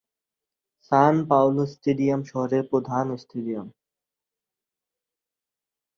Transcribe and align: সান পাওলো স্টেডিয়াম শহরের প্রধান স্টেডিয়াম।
সান 0.91 1.15
পাওলো 1.29 1.63
স্টেডিয়াম 1.73 2.21
শহরের 2.31 2.63
প্রধান 2.71 3.05
স্টেডিয়াম। 3.17 3.67